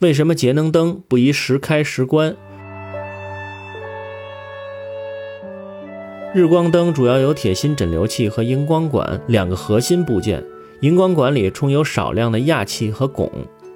[0.00, 2.36] 为什么节能灯不宜时开时关？
[6.32, 10.44] 日光灯主要有铁芯诊流器和荧光管两个核心部件。
[10.82, 13.28] 荧光管里充有少量的氩气和汞，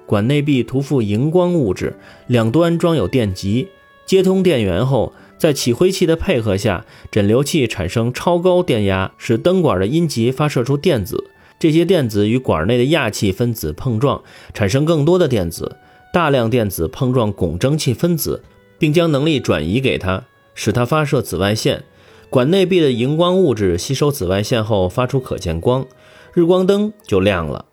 [0.05, 1.93] 管内壁涂覆荧光物质，
[2.27, 3.67] 两端装有电极，
[4.05, 11.21] 接通电源后，在起灰器的配合下，诊流器产生超高电压，使灯管的阴极发射出电子。
[11.59, 15.75] 这些电子与管内的氩气分子碰撞，产生更多的电子。
[16.13, 18.43] 大量电子碰撞汞蒸气分子，
[18.77, 21.85] 并将能力转移给它，使它发射紫外线。
[22.29, 25.87] 管内壁的荧光物质吸收紫外线后发出可见光，
[26.35, 27.65] 日光灯就亮了。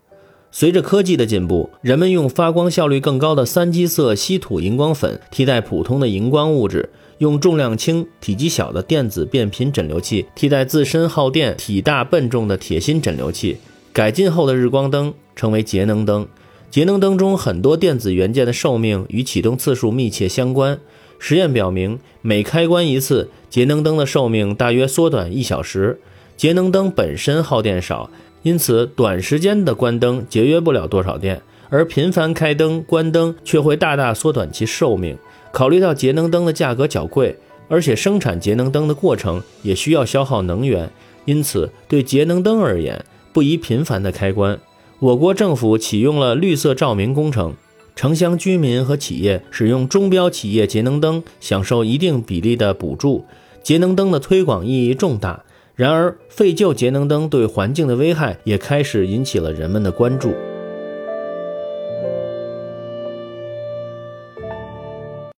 [0.49, 13.57] 随着科技的进步，人们用发光效率更高的三基色稀土荧光粉替代普通的荧光物质，用重量轻、体积小的电子变频整流器替代自身耗电、体大笨重的铁芯整流器。
[13.93, 16.27] 改进后的日光灯成为节能灯。
[16.71, 20.79] 节能灯中很多电子元件的寿命与启动次数密切相关。
[21.19, 25.99] 实验表明，每开关一次，节能灯的寿命大约缩短一小时。
[26.37, 28.09] 节能灯本身耗电少，
[28.43, 35.17] 因此短时间的关灯节约不了多少电，而频繁开灯、关灯却会大大缩短其寿命。
[35.51, 40.89] 考虑到节能灯的价格较贵，而且生产节能灯的过程也需要消耗能源，
[41.25, 44.57] 因此对节能灯而言，不宜频繁的开关。
[45.01, 47.55] 我国政府启用了绿色照明工程，
[47.95, 53.25] 城乡居民和企业使用中标企业节能灯，享受一定比例的补助。
[53.63, 55.43] 节能灯的推广意义重大。
[55.73, 60.35] 然而，废旧节能灯对环境的危害也开始引起了人们的关注。